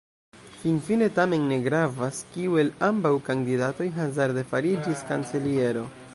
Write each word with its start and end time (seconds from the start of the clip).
Finfine 0.61 1.09
tamen 1.19 1.43
ne 1.51 1.59
gravas, 1.67 2.23
kiu 2.31 2.57
el 2.63 2.73
ambaŭ 2.91 3.13
kandidatoj 3.29 3.91
hazarde 4.01 4.47
fariĝis 4.55 5.07
kanceliero. 5.13 5.89